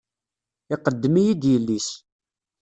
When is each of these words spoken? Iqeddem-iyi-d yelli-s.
Iqeddem-iyi-d 0.73 1.43
yelli-s. 1.51 1.87